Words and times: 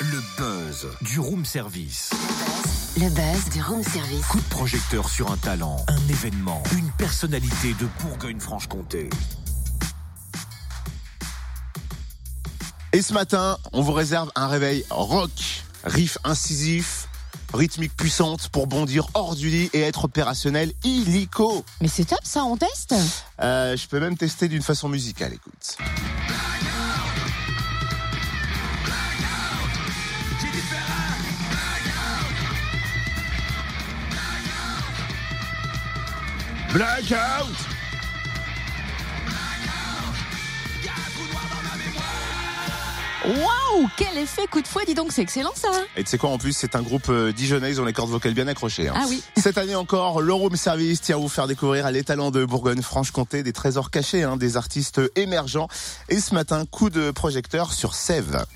Le 0.00 0.22
buzz 0.36 0.86
du 1.02 1.20
room 1.20 1.44
service. 1.44 2.10
Le 2.96 3.08
buzz 3.10 3.50
du 3.52 3.62
room 3.62 3.82
service. 3.82 4.26
Coup 4.26 4.40
de 4.40 4.48
projecteur 4.48 5.08
sur 5.08 5.30
un 5.30 5.36
talent, 5.36 5.84
un 5.88 6.08
événement, 6.08 6.62
une 6.76 6.90
personnalité 6.92 7.74
de 7.74 7.86
Bourgogne-Franche-Comté. 8.00 9.10
Et 12.92 13.02
ce 13.02 13.12
matin, 13.12 13.58
on 13.72 13.82
vous 13.82 13.92
réserve 13.92 14.30
un 14.34 14.48
réveil 14.48 14.84
rock, 14.90 15.30
riff 15.84 16.18
incisif, 16.24 17.08
rythmique 17.52 17.96
puissante 17.96 18.48
pour 18.48 18.66
bondir 18.66 19.08
hors 19.14 19.36
du 19.36 19.50
lit 19.50 19.70
et 19.72 19.80
être 19.80 20.04
opérationnel 20.04 20.72
illico. 20.84 21.64
Mais 21.80 21.88
c'est 21.88 22.06
top 22.06 22.20
ça, 22.22 22.44
on 22.44 22.56
teste? 22.56 22.94
Euh, 23.40 23.76
je 23.76 23.86
peux 23.88 24.00
même 24.00 24.16
tester 24.16 24.48
d'une 24.48 24.62
façon 24.62 24.88
musicale, 24.88 25.34
écoute. 25.34 25.76
Blackout 36.72 37.54
Waouh 43.26 43.88
Quel 43.96 44.16
effet 44.16 44.46
coup 44.46 44.62
de 44.62 44.68
fouet, 44.68 44.84
dis 44.86 44.94
donc, 44.94 45.12
c'est 45.12 45.22
excellent 45.22 45.52
ça 45.54 45.68
Et 45.96 46.04
tu 46.04 46.10
sais 46.10 46.18
quoi, 46.18 46.30
en 46.30 46.38
plus, 46.38 46.52
c'est 46.56 46.76
un 46.76 46.82
groupe 46.82 47.08
euh, 47.10 47.32
dijonnais, 47.32 47.70
ils 47.70 47.80
ont 47.80 47.84
les 47.84 47.92
cordes 47.92 48.10
vocales 48.10 48.32
bien 48.32 48.46
accrochées. 48.46 48.88
hein. 48.88 48.94
Ah 48.96 49.04
oui. 49.08 49.22
Cette 49.36 49.58
année 49.58 49.74
encore, 49.74 50.20
le 50.22 50.32
Room 50.32 50.56
Service 50.56 51.00
tient 51.00 51.16
à 51.16 51.18
vous 51.18 51.28
faire 51.28 51.46
découvrir 51.48 51.90
les 51.90 52.04
talents 52.04 52.30
de 52.30 52.44
Bourgogne-Franche-Comté, 52.44 53.42
des 53.42 53.52
trésors 53.52 53.90
cachés, 53.90 54.22
hein, 54.22 54.36
des 54.36 54.56
artistes 54.56 55.00
émergents. 55.16 55.68
Et 56.08 56.20
ce 56.20 56.32
matin, 56.32 56.64
coup 56.64 56.90
de 56.90 57.10
projecteur 57.10 57.72
sur 57.72 57.94
Sèvres. 57.94 58.46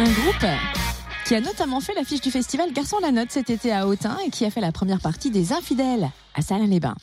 Un 0.00 0.04
groupe 0.04 0.46
qui 1.26 1.34
a 1.34 1.42
notamment 1.42 1.78
fait 1.80 1.92
l'affiche 1.92 2.22
du 2.22 2.30
festival 2.30 2.72
Garçon 2.72 2.96
la 3.02 3.12
Note 3.12 3.30
cet 3.30 3.50
été 3.50 3.70
à 3.70 3.86
Autun 3.86 4.16
et 4.24 4.30
qui 4.30 4.46
a 4.46 4.50
fait 4.50 4.62
la 4.62 4.72
première 4.72 4.98
partie 4.98 5.30
des 5.30 5.52
Infidèles 5.52 6.08
à 6.34 6.40
Salins-les-Bains. 6.40 6.96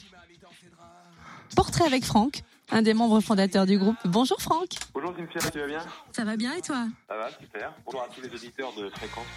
Portrait 1.56 1.86
avec 1.86 2.04
Franck, 2.04 2.42
un 2.72 2.82
des 2.82 2.96
membres 2.96 3.20
fondateurs 3.20 3.68
du 3.68 3.78
groupe. 3.78 3.98
Bonjour 4.06 4.42
Franck. 4.42 4.70
Bonjour 4.96 5.14
Cynthia, 5.16 5.52
tu 5.52 5.60
vas 5.60 5.68
bien? 5.68 5.80
Ça 6.12 6.26
va 6.26 6.36
bien 6.38 6.56
et 6.56 6.62
toi? 6.62 6.88
Ça 7.08 7.16
va, 7.16 7.30
super. 7.40 7.72
Bonjour 7.86 8.02
à 8.02 8.08
tous 8.08 8.22
les 8.22 8.34
auditeurs 8.34 8.74
de 8.76 8.90
Fréquence. 8.90 9.28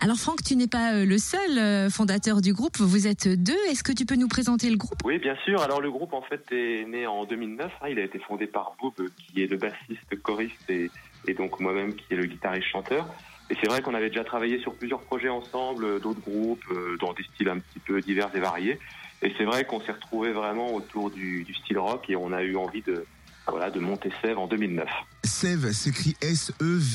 Alors 0.00 0.16
Franck, 0.16 0.42
tu 0.42 0.56
n'es 0.56 0.66
pas 0.66 0.94
euh, 0.94 1.04
le 1.04 1.18
seul 1.18 1.58
euh, 1.58 1.90
fondateur 1.90 2.40
du 2.40 2.54
groupe, 2.54 2.78
vous 2.78 3.06
êtes 3.06 3.28
deux. 3.28 3.58
Est-ce 3.68 3.84
que 3.84 3.92
tu 3.92 4.06
peux 4.06 4.16
nous 4.16 4.28
présenter 4.28 4.70
le 4.70 4.78
groupe? 4.78 4.98
Oui, 5.04 5.18
bien 5.18 5.36
sûr. 5.44 5.60
Alors 5.60 5.82
le 5.82 5.90
groupe 5.90 6.14
en 6.14 6.22
fait 6.22 6.46
est 6.50 6.86
né 6.88 7.06
en 7.06 7.26
2009. 7.26 7.70
hein. 7.82 7.88
Il 7.90 7.98
a 7.98 8.04
été 8.04 8.18
fondé 8.20 8.46
par 8.46 8.72
Bob, 8.80 8.94
qui 9.18 9.42
est 9.42 9.48
le 9.48 9.58
bassiste, 9.58 10.22
choriste 10.22 10.70
et, 10.70 10.90
et 11.26 11.34
donc 11.34 11.60
moi-même 11.60 11.94
qui 11.94 12.04
est 12.10 12.16
le 12.16 12.26
guitariste 12.26 12.68
chanteur. 12.68 13.06
Et 13.50 13.56
c'est 13.60 13.68
vrai 13.68 13.82
qu'on 13.82 13.94
avait 13.94 14.08
déjà 14.08 14.24
travaillé 14.24 14.58
sur 14.60 14.74
plusieurs 14.74 15.00
projets 15.00 15.28
ensemble, 15.28 15.84
euh, 15.84 15.98
d'autres 15.98 16.20
groupes, 16.20 16.64
euh, 16.70 16.96
dans 16.98 17.12
des 17.12 17.22
styles 17.24 17.48
un 17.50 17.58
petit 17.58 17.80
peu 17.80 18.00
divers 18.00 18.30
et 18.34 18.40
variés. 18.40 18.78
Et 19.20 19.32
c'est 19.36 19.44
vrai 19.44 19.64
qu'on 19.64 19.80
s'est 19.80 19.92
retrouvés 19.92 20.32
vraiment 20.32 20.74
autour 20.74 21.10
du, 21.10 21.44
du 21.44 21.54
style 21.54 21.78
rock 21.78 22.08
et 22.08 22.16
on 22.16 22.32
a 22.32 22.42
eu 22.42 22.56
envie 22.56 22.82
de, 22.82 23.04
voilà, 23.46 23.70
de 23.70 23.78
monter 23.78 24.10
Sèvres 24.22 24.40
en 24.40 24.46
2009. 24.46 24.88
Sève 25.24 25.70
s'écrit 25.72 26.16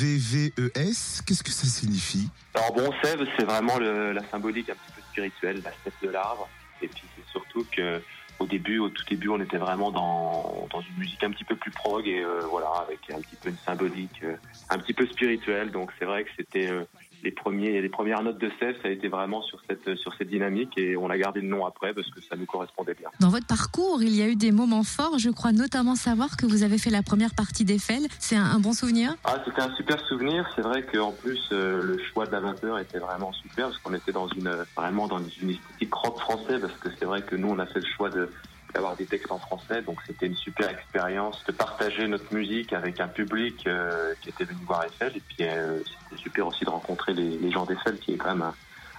S-E-V-V-E-S. 0.08 1.22
Qu'est-ce 1.26 1.44
que 1.44 1.52
ça 1.52 1.68
signifie? 1.68 2.30
Alors 2.54 2.74
bon, 2.74 2.92
Sève, 3.04 3.26
c'est 3.38 3.46
vraiment 3.46 3.78
le- 3.78 4.12
la 4.14 4.24
symbolique 4.30 4.70
un 4.70 4.74
petit 4.74 4.92
peu 4.96 5.02
spirituelle, 5.12 5.62
la 5.64 5.72
sève 5.84 5.94
de 6.02 6.10
l'arbre. 6.10 6.50
Et 6.82 6.88
puis 6.88 7.04
c'est 7.16 7.26
surtout 7.32 7.66
que 7.72 8.02
au 8.40 8.46
début, 8.46 8.80
au 8.80 8.90
tout 8.90 9.04
début, 9.06 9.30
on 9.30 9.40
était 9.40 9.58
vraiment 9.58 9.92
dans, 9.92 10.68
dans 10.72 10.82
une 10.82 10.98
musique 10.98 11.24
un 11.24 11.32
petit 11.32 11.44
peu 11.44 11.56
plus 11.56 11.72
prog 11.72 12.08
et 12.08 12.24
euh, 12.24 12.42
voilà, 12.50 12.68
avec 12.82 13.00
un 13.12 13.20
petit 13.20 13.36
peu 13.36 13.50
une 13.50 13.58
symbolique 13.58 14.22
euh, 14.24 14.36
un 14.70 14.78
petit 14.78 14.94
peu 14.94 15.06
spirituelle. 15.08 15.72
Donc 15.72 15.92
c'est 15.98 16.06
vrai 16.06 16.24
que 16.24 16.30
c'était 16.38 16.70
euh, 16.70 16.84
les 17.24 17.32
premiers, 17.32 17.82
les 17.82 17.90
premières 17.90 18.22
notes 18.24 18.38
de 18.38 18.52
Sève, 18.60 18.76
ça 18.82 18.88
a 18.88 18.92
été 18.92 19.08
vraiment 19.08 19.42
sur 19.42 19.60
cette 19.68 19.96
sur 19.96 20.14
cette 20.16 20.30
dynamique 20.30 20.78
et 20.78 20.96
on 20.98 21.10
a 21.10 21.18
gardé 21.18 21.42
le 21.42 21.48
nom 21.48 21.66
après 21.66 21.94
parce 21.94 22.10
que 22.10 22.22
ça 22.22 22.36
nous 22.36 22.46
correspondait 22.46 22.94
bien. 22.94 23.10
Dans 23.20 23.30
votre 23.30 23.48
parcours, 23.48 24.02
il 24.02 24.16
y 24.16 24.22
a 24.22 24.28
eu 24.28 24.36
des 24.36 24.52
moments 24.52 24.84
forts. 24.84 25.18
Je 25.18 25.30
crois 25.30 25.52
notamment 25.52 25.96
savoir 25.96 26.38
que 26.38 26.46
vous 26.46 26.64
avez 26.64 26.78
fait 26.78 26.90
la 26.90 27.04
première 27.04 27.34
partie 27.34 27.66
d'Eiffel. 27.66 28.08
C'est 28.20 28.36
un, 28.36 28.46
un 28.46 28.60
bon 28.60 28.74
souvenir? 28.74 29.16
Ah, 29.24 29.42
c'était 29.46 29.62
un 29.62 29.74
super 29.76 30.00
souvenir. 30.08 30.48
C'est 30.56 30.62
vrai 30.62 30.84
qu'en 30.84 31.12
plus, 31.12 31.42
euh, 31.52 31.82
le 31.84 31.98
choix 31.98 32.26
de 32.26 32.32
la 32.32 32.40
vapeur 32.40 32.80
était 32.80 33.00
vraiment 33.00 33.34
super 33.34 33.68
parce 33.68 33.78
qu'on 33.80 33.94
était 33.94 34.12
dans 34.12 34.28
une, 34.28 34.52
vraiment 34.76 35.08
dans 35.08 35.20
une 35.20 35.50
esthétique 35.52 35.94
rock 35.94 36.20
français 36.20 36.60
parce 36.60 36.74
que 36.74 36.90
c'est 36.98 37.06
vrai 37.06 37.22
que 37.22 37.36
nous, 37.36 37.50
on 37.50 37.60
a 37.60 37.66
fait 37.66 37.80
le 37.80 37.88
choix 37.96 38.10
de 38.10 38.30
d'avoir 38.74 38.96
des 38.96 39.06
textes 39.06 39.32
en 39.32 39.40
français, 39.40 39.82
donc 39.82 40.00
c'était 40.06 40.28
une 40.28 40.36
super 40.36 40.70
expérience 40.70 41.44
de 41.48 41.52
partager 41.52 42.08
notre 42.08 42.32
musique 42.34 42.74
avec 42.74 43.00
un 43.00 43.08
public 43.08 43.66
euh, 43.66 44.14
qui 44.22 44.30
était 44.30 44.44
venu 44.44 44.60
voir 44.66 44.84
Eiffel 44.84 45.14
et 45.16 45.22
puis 45.22 45.38
euh, 45.48 45.80
c'était 46.10 46.22
super 46.22 46.48
aussi 46.48 46.66
de 46.66 46.70
rencontrer 46.70 47.14
les, 47.14 47.38
les 47.38 47.50
gens 47.52 47.66
d'Eiffel 47.66 47.98
qui 47.98 48.14
est 48.14 48.18
quand 48.18 48.36
même 48.36 48.42
un, 48.42 48.54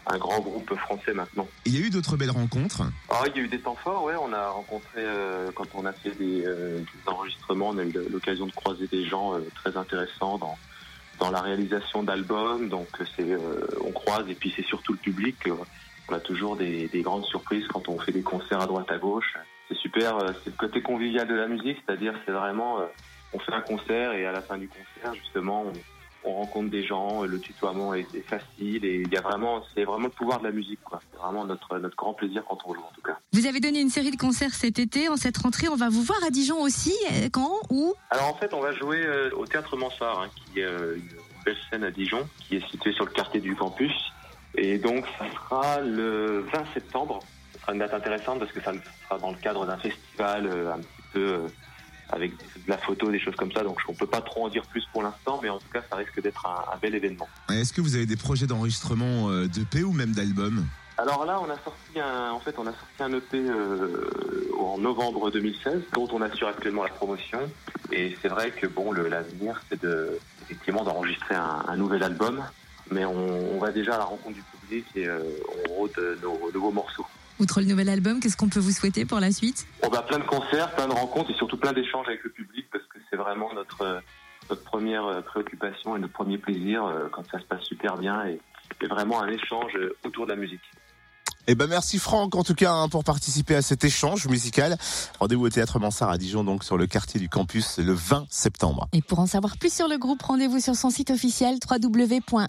un 0.07 0.19
grand 0.19 0.41
groupe 0.41 0.75
français 0.75 1.13
maintenant. 1.13 1.47
Il 1.67 1.79
y 1.79 1.83
a 1.83 1.87
eu 1.87 1.91
d'autres 1.91 2.17
belles 2.17 2.31
rencontres? 2.31 2.83
Ah, 3.11 3.23
il 3.27 3.37
y 3.37 3.41
a 3.41 3.43
eu 3.43 3.49
des 3.49 3.61
temps 3.61 3.77
forts, 3.77 4.05
ouais. 4.05 4.15
On 4.21 4.33
a 4.33 4.49
rencontré, 4.49 5.03
euh, 5.05 5.51
quand 5.55 5.69
on 5.75 5.85
a 5.85 5.93
fait 5.93 6.17
des, 6.19 6.41
des 6.43 6.85
enregistrements, 7.07 7.69
on 7.69 7.79
a 7.79 7.85
eu 7.85 7.93
l'occasion 8.11 8.47
de 8.47 8.53
croiser 8.53 8.87
des 8.87 9.05
gens 9.05 9.35
très 9.55 9.77
intéressants 9.77 10.39
dans, 10.39 10.57
dans 11.21 11.31
la 11.31 11.43
réalisation 11.43 12.03
d'albums. 12.03 12.71
Donc, 12.71 12.89
c'est, 13.17 13.37
on 13.85 13.93
croise 13.93 14.29
et 14.31 14.35
puis 14.35 14.53
c'est 14.57 14.65
surtout 14.65 14.93
le 14.93 14.99
public. 14.99 15.37
on 16.09 16.15
a 16.15 16.21
toujours 16.21 16.57
des, 16.57 16.89
des 16.89 17.03
grandes 17.03 17.27
surprises 17.27 17.67
quand 17.69 17.87
on 17.89 17.99
fait 17.99 18.13
des 18.13 18.23
concerts 18.23 18.63
à 18.63 18.67
droite 18.67 18.91
à 18.91 18.97
gauche. 18.97 19.37
C'est 19.69 19.77
super, 19.77 20.17
euh, 20.17 20.33
c'est 20.45 20.51
le 20.51 20.57
côté 20.57 20.81
convivial 20.83 21.27
de 21.29 21.35
la 21.35 21.47
musique, 21.47 21.79
c'est-à-dire 21.85 22.15
c'est 22.25 22.33
vraiment, 22.33 22.81
euh, 22.81 22.87
on 23.33 23.39
fait 23.39 23.53
un 23.53 23.61
concert 23.61 24.13
et 24.13 24.27
à 24.27 24.33
la 24.33 24.41
fin 24.41 24.57
du 24.57 24.69
concert, 24.69 25.15
justement, 25.15 25.65
on, 26.25 26.31
on 26.31 26.35
rencontre 26.35 26.71
des 26.71 26.85
gens, 26.85 27.23
le 27.25 27.39
tutoiement 27.39 27.95
est, 27.95 28.13
est 28.15 28.27
facile 28.29 28.85
et 28.85 29.03
il 29.03 29.13
y 29.13 29.17
a 29.17 29.21
vraiment, 29.21 29.63
c'est 29.75 29.85
vraiment 29.85 30.05
le 30.07 30.13
pouvoir 30.13 30.41
de 30.41 30.45
la 30.45 30.53
musique, 30.53 30.81
quoi. 30.83 31.01
C'est 31.13 31.19
vraiment 31.19 31.45
notre, 31.45 31.79
notre 31.79 31.97
grand 31.97 32.15
plaisir 32.15 32.43
quand 32.49 32.59
on 32.67 32.75
joue, 32.75 32.81
en 32.81 32.93
tout 32.95 33.03
cas. 33.03 33.19
Vous 33.33 33.47
avez 33.47 33.61
donné 33.61 33.81
une 33.81 33.91
série 33.91 34.11
de 34.11 34.17
concerts 34.17 34.55
cet 34.55 34.79
été. 34.79 35.09
En 35.09 35.17
cette 35.17 35.37
rentrée, 35.37 35.69
on 35.69 35.77
va 35.77 35.89
vous 35.91 36.03
voir 36.03 36.19
à 36.27 36.31
Dijon 36.31 36.61
aussi. 36.61 36.95
Euh, 37.13 37.29
Quand 37.31 37.61
Où? 37.71 37.95
Alors 38.11 38.29
en 38.29 38.35
fait, 38.35 38.53
on 38.55 38.61
va 38.61 38.73
jouer 38.73 39.07
au 39.33 39.47
Théâtre 39.47 39.77
Mansart, 39.77 40.23
hein, 40.23 40.29
qui 40.35 40.61
est 40.61 40.65
une 40.65 41.09
belle 41.45 41.57
scène 41.71 41.85
à 41.85 41.91
Dijon, 41.91 42.27
qui 42.41 42.57
est 42.57 42.71
située 42.71 42.93
sur 42.93 43.05
le 43.05 43.11
quartier 43.13 43.41
du 43.41 43.55
campus. 43.55 43.93
Et 44.55 44.79
donc, 44.79 45.05
ça 45.19 45.27
sera 45.31 45.81
le 45.81 46.41
20 46.53 46.65
septembre. 46.75 47.21
Sera 47.69 47.75
une 47.75 47.81
date 47.81 47.93
intéressante 47.93 48.39
parce 48.39 48.51
que 48.51 48.63
ça 48.63 48.73
sera 49.05 49.19
dans 49.19 49.31
le 49.31 49.37
cadre 49.37 49.67
d'un 49.67 49.77
festival 49.77 50.47
euh, 50.47 50.73
un 50.73 50.79
petit 50.79 51.03
peu 51.13 51.21
euh, 51.21 51.49
avec 52.09 52.31
de 52.39 52.45
la 52.67 52.79
photo, 52.79 53.11
des 53.11 53.21
choses 53.21 53.37
comme 53.37 53.53
ça. 53.53 53.63
Donc, 53.63 53.79
on 53.87 53.93
peut 53.93 54.07
pas 54.07 54.23
trop 54.23 54.47
en 54.47 54.49
dire 54.49 54.63
plus 54.71 54.87
pour 54.91 55.03
l'instant, 55.03 55.39
mais 55.43 55.51
en 55.51 55.59
tout 55.59 55.69
cas, 55.71 55.83
ça 55.91 55.97
risque 55.97 56.19
d'être 56.23 56.47
un, 56.47 56.73
un 56.73 56.79
bel 56.79 56.95
événement. 56.95 57.29
Est-ce 57.51 57.75
que 57.75 57.83
vous 57.83 57.95
avez 57.95 58.07
des 58.07 58.17
projets 58.17 58.47
d'enregistrement 58.47 59.29
euh, 59.29 59.49
d'EP 59.49 59.85
ou 59.85 59.93
même 59.93 60.13
d'album? 60.13 60.67
Alors 60.97 61.27
là, 61.27 61.39
on 61.43 61.51
a 61.51 61.59
sorti 61.59 62.01
un, 62.01 62.31
en 62.31 62.41
fait, 62.41 62.55
on 62.57 62.67
a 62.67 62.73
sorti 62.73 63.03
un 63.03 63.13
EP 63.13 63.37
euh, 63.37 64.51
en 64.59 64.79
novembre 64.79 65.31
2016, 65.31 65.83
dont 65.93 66.09
on 66.11 66.23
assure 66.23 66.49
actuellement 66.49 66.85
la 66.85 66.89
promotion. 66.89 67.41
Et 67.93 68.17
c'est 68.23 68.29
vrai 68.29 68.51
que 68.51 68.67
bon, 68.67 68.93
l'avenir, 68.93 69.61
c'est 69.69 69.83
de, 69.83 70.19
effectivement, 70.45 70.85
d'enregistrer 70.85 71.35
un, 71.35 71.67
un 71.69 71.77
nouvel 71.77 72.03
album. 72.03 72.43
Mais 72.91 73.05
on, 73.05 73.57
on 73.57 73.59
va 73.59 73.73
déjà 73.73 73.97
à 73.97 73.99
la 73.99 74.05
rencontre 74.05 74.37
du 74.37 74.43
public 74.43 74.87
et 74.97 75.07
euh, 75.07 75.21
on 75.69 75.75
rôde 75.75 76.19
nos 76.23 76.51
nouveaux 76.51 76.73
morceaux. 76.73 77.05
Outre 77.41 77.61
le 77.61 77.67
nouvel 77.67 77.89
album, 77.89 78.19
qu'est-ce 78.19 78.37
qu'on 78.37 78.49
peut 78.49 78.59
vous 78.59 78.73
souhaiter 78.73 79.05
pour 79.05 79.21
la 79.21 79.31
suite? 79.31 79.67
On 79.85 79.89
va 79.89 80.03
plein 80.03 80.19
de 80.19 80.25
concerts, 80.25 80.75
plein 80.75 80.89
de 80.89 80.93
rencontres 80.93 81.31
et 81.31 81.35
surtout 81.35 81.57
plein 81.57 81.73
d'échanges 81.73 82.09
avec 82.09 82.25
le 82.25 82.31
public 82.31 82.67
parce 82.73 82.85
que 82.87 82.99
c'est 83.09 83.17
vraiment 83.17 83.53
notre, 83.55 83.83
euh, 83.83 84.01
notre 84.51 84.65
première 84.65 85.07
euh, 85.07 85.21
préoccupation 85.21 85.97
et 85.97 86.01
notre 86.01 86.13
premier 86.13 86.39
plaisir 86.39 86.85
euh, 86.85 87.09
quand 87.13 87.25
ça 87.31 87.39
se 87.39 87.45
passe 87.45 87.63
super 87.63 87.97
bien 87.97 88.27
et, 88.27 88.41
vraiment 88.89 89.23
un 89.23 89.29
échange 89.29 89.73
autour 90.05 90.27
de 90.27 90.31
la 90.31 90.37
musique. 90.37 90.63
Eh 91.51 91.55
ben 91.55 91.67
merci 91.67 91.99
Franck 91.99 92.35
en 92.35 92.45
tout 92.45 92.55
cas 92.55 92.75
hein, 92.75 92.91
pour 92.91 93.05
participer 93.05 93.55
à 93.57 93.63
cet 93.63 93.83
échange 93.83 94.29
musical. 94.29 94.77
Rendez-vous 95.19 95.47
au 95.47 95.49
théâtre 95.49 95.79
Mansart 95.79 96.11
à 96.11 96.19
Dijon 96.19 96.45
donc 96.45 96.63
sur 96.63 96.77
le 96.77 96.87
quartier 96.87 97.19
du 97.19 97.31
campus 97.31 97.79
le 97.79 97.95
20 97.95 98.27
septembre. 98.29 98.87
Et 98.93 99.01
pour 99.01 99.19
en 99.19 99.27
savoir 99.27 99.57
plus 99.57 99.73
sur 99.73 99.89
le 99.89 99.97
groupe, 99.97 100.21
rendez-vous 100.21 100.61
sur 100.61 100.77
son 100.77 100.91
site 100.91 101.11
officiel 101.11 101.59
www.sev.com. 101.69 102.45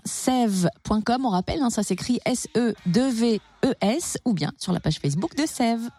On 1.25 1.29
rappelle, 1.29 1.61
hein, 1.61 1.69
ça 1.69 1.81
s'écrit 1.81 2.19
S-E-2-V-E-S 2.25 4.17
ou 4.25 4.33
bien 4.33 4.51
sur 4.57 4.73
la 4.73 4.81
page 4.81 4.99
Facebook 4.99 5.33
de 5.37 5.45
Sève. 5.45 5.89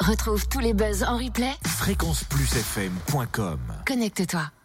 Retrouve 0.00 0.48
tous 0.48 0.58
les 0.58 0.74
buzz 0.74 1.04
en 1.04 1.16
replay. 1.16 1.52
Fréquenceplusfm.com 1.64 3.60
Connecte-toi. 3.86 4.50